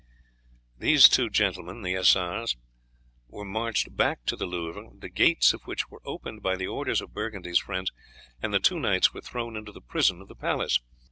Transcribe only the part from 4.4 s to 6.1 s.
Louvre, the gates of which were